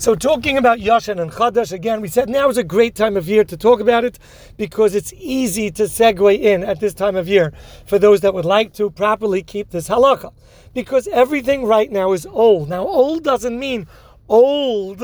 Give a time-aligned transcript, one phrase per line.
[0.00, 3.28] So, talking about Yashan and Chadash again, we said now is a great time of
[3.28, 4.16] year to talk about it
[4.56, 7.52] because it's easy to segue in at this time of year
[7.84, 10.32] for those that would like to properly keep this halacha.
[10.72, 12.68] Because everything right now is old.
[12.68, 13.88] Now, old doesn't mean
[14.28, 15.02] old,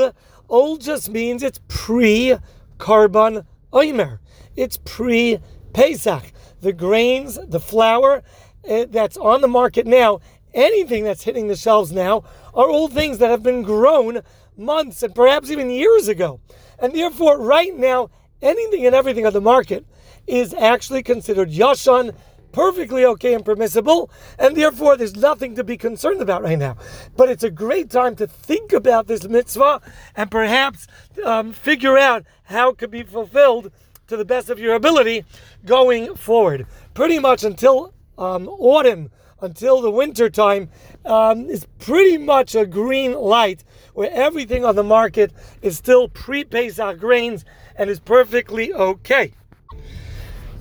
[0.48, 2.36] old just means it's pre
[2.79, 4.20] korban Omer,
[4.54, 5.40] it's pre
[5.72, 6.32] Pesach.
[6.61, 8.22] The grains, the flour
[8.70, 10.20] uh, that's on the market now,
[10.54, 12.22] anything that's hitting the shelves now,
[12.54, 14.22] are all things that have been grown
[14.57, 16.41] months and perhaps even years ago.
[16.78, 18.10] And therefore, right now,
[18.42, 19.87] anything and everything on the market
[20.27, 22.15] is actually considered yashan,
[22.52, 26.77] perfectly okay and permissible, and therefore there's nothing to be concerned about right now.
[27.16, 29.80] But it's a great time to think about this mitzvah
[30.14, 30.86] and perhaps
[31.25, 33.73] um, figure out how it could be fulfilled
[34.06, 35.25] to the best of your ability
[35.64, 36.66] going forward.
[36.95, 40.70] Pretty much until um, autumn until the winter time
[41.05, 43.62] um, is pretty much a green light
[43.95, 47.45] where everything on the market is still pre-Pesach grains
[47.77, 49.33] and is perfectly okay.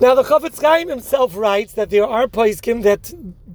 [0.00, 3.12] Now the Chafetz Chaim himself writes that there are poskim that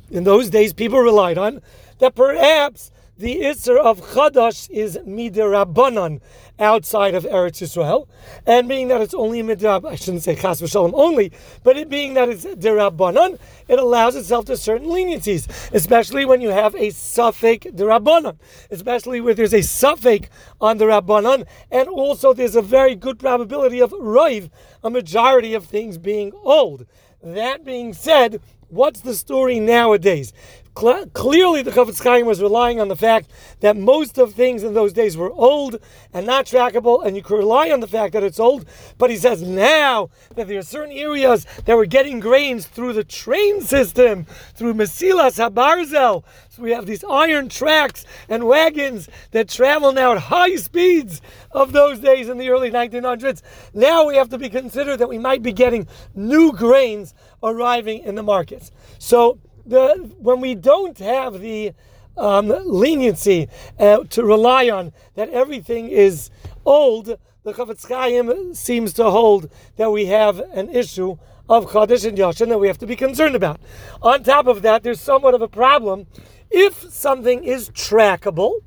[0.10, 1.62] in those days people relied on
[2.00, 6.22] that perhaps the Isser of Chadash is midirabanan
[6.58, 8.08] outside of Eretz Yisrael,
[8.46, 12.14] and being that it's only midrab, I shouldn't say chas v'shalom only, but it being
[12.14, 17.76] that it's derabanan, it allows itself to certain leniencies, especially when you have a safek
[17.76, 18.38] derabanan,
[18.72, 20.30] especially where there's a safek
[20.62, 24.50] on the rabbanan, and also there's a very good probability of roiv,
[24.82, 26.86] a majority of things being old.
[27.22, 30.32] That being said, what's the story nowadays?
[30.74, 34.94] Clearly the Chafetz Chaim was relying on the fact that most of things in those
[34.94, 35.80] days were old
[36.14, 38.66] and not trackable, and you could rely on the fact that it's old.
[38.98, 43.04] But he says now that there are certain areas that were getting grains through the
[43.04, 44.26] train system,
[44.56, 46.24] through Mesilas Habarzel.
[46.50, 51.72] So we have these iron tracks and wagons that travel now at high speeds of
[51.72, 53.42] those days in the early 1900s.
[53.74, 58.16] Now we have to be considered that we might be getting new grains arriving in
[58.16, 58.72] the markets.
[58.98, 61.74] So the when we don't have the
[62.18, 63.48] um, leniency
[63.80, 66.30] uh, to rely on that everything is
[66.66, 72.18] old, the Chafetz Chaim seems to hold that we have an issue of Chodesh and
[72.18, 73.60] Yashin that we have to be concerned about.
[74.02, 76.08] On top of that, there's somewhat of a problem
[76.52, 78.60] if something is trackable,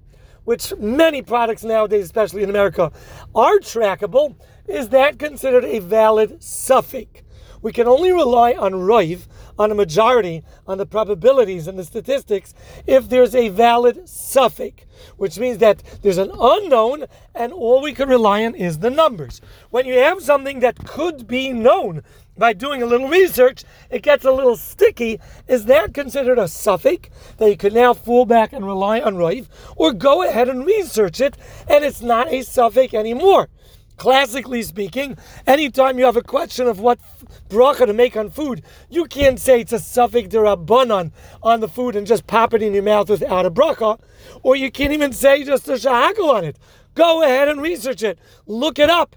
[0.44, 2.90] which many products nowadays, especially in America,
[3.34, 4.36] are trackable.
[4.66, 7.22] Is that considered a valid safek?
[7.62, 12.54] We can only rely on Roiv, on a majority, on the probabilities and the statistics,
[12.88, 14.80] if there's a valid safek,
[15.16, 19.40] which means that there's an unknown and all we can rely on is the numbers.
[19.70, 22.02] When you have something that could be known
[22.36, 25.20] by doing a little research, it gets a little sticky.
[25.46, 29.46] Is that considered a safek that you can now fall back and rely on Roiv,
[29.76, 31.36] or go ahead and research it
[31.68, 33.48] and it's not a safek anymore?
[34.02, 36.98] Classically speaking, anytime you have a question of what
[37.48, 41.94] bracha to make on food, you can't say it's a safek derabanan on the food
[41.94, 44.00] and just pop it in your mouth without a bracha,
[44.42, 46.58] or you can't even say just a shehakol on it.
[46.96, 48.18] Go ahead and research it.
[48.44, 49.14] Look it up.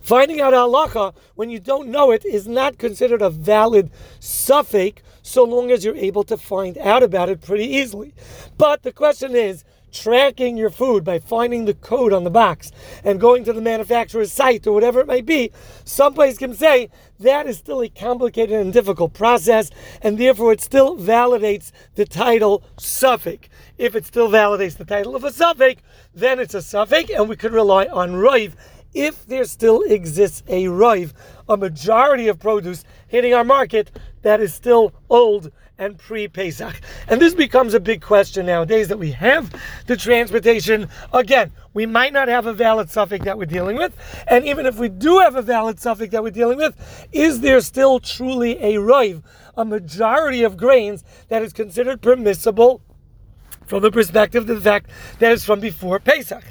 [0.00, 5.44] Finding out halacha when you don't know it is not considered a valid safek so
[5.44, 8.14] long as you're able to find out about it pretty easily.
[8.56, 9.64] But the question is,
[9.96, 12.70] tracking your food by finding the code on the box
[13.02, 15.50] and going to the manufacturer's site or whatever it might be,
[15.84, 19.70] someplace can say that is still a complicated and difficult process,
[20.02, 23.48] and therefore it still validates the title safek.
[23.78, 25.78] If it still validates the title of a safek,
[26.14, 28.52] then it's a safek, and we could rely on Roiv
[28.94, 31.12] if there still exists a rive,
[31.48, 33.90] a majority of produce hitting our market
[34.22, 36.80] that is still old and pre Pesach.
[37.08, 39.52] And this becomes a big question nowadays that we have
[39.86, 40.88] the transportation.
[41.12, 43.94] Again, we might not have a valid safek that we're dealing with.
[44.28, 46.74] And even if we do have a valid safek that we're dealing with,
[47.12, 49.22] is there still truly a roiv,
[49.56, 52.80] a majority of grains that is considered permissible
[53.66, 56.44] from the perspective of the fact that it's from before Pesach?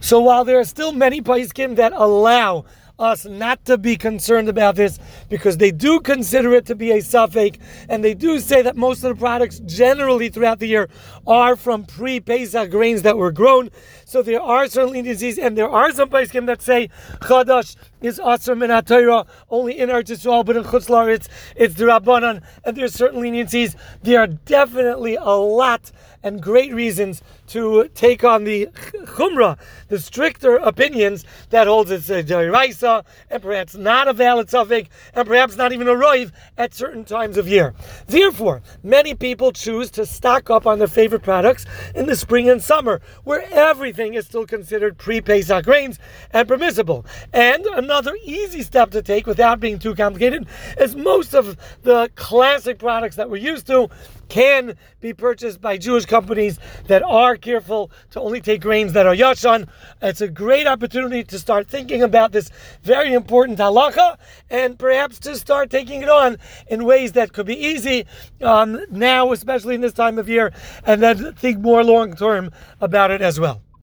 [0.00, 2.64] So while there are still many Paiskim that allow
[2.98, 4.98] us not to be concerned about this
[5.28, 7.58] because they do consider it to be a safek,
[7.88, 10.88] and they do say that most of the products generally throughout the year
[11.26, 13.70] are from pre-Pesach grains that were grown.
[14.04, 16.90] So there are certain diseases, and there are some Paiskim that say
[17.20, 21.84] Chadash is Asr Min HaTorah, only in Eretz Yisrael, but in Chutz La'aretz, it's the
[21.84, 23.76] Rabbanan, and there's certain leniencies.
[24.02, 25.92] There are definitely a lot
[26.24, 29.58] and great reasons to take on the Chumrah,
[29.88, 35.26] the stricter opinions that holds it's a Deraisa, and perhaps not a valid safek, and
[35.26, 37.74] perhaps not even a Roiv at certain times of year.
[38.06, 42.62] Therefore, many people choose to stock up on their favorite products in the spring and
[42.62, 45.98] summer, where everything is still considered pre-Pesach grains
[46.32, 47.04] and permissible.
[47.32, 50.46] And another easy step to take without being too complicated
[50.80, 53.86] is most of the classic products that we're used to
[54.30, 59.14] can be purchased by Jewish companies that are careful to only take grains that are
[59.14, 59.68] yashan.
[60.00, 62.48] It's a great opportunity to start thinking about this
[62.82, 64.16] very important halacha
[64.48, 68.06] and perhaps to start taking it on in ways that could be easy
[68.40, 70.50] um, now, especially in this time of year,
[70.86, 72.50] and then think more long term
[72.80, 73.60] about it as well.